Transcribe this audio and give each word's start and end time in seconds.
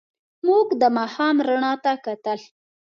موږ 0.47 0.67
د 0.81 0.83
ماښام 0.97 1.35
رڼا 1.47 1.73
ته 1.83 1.91
کتل. 2.05 2.39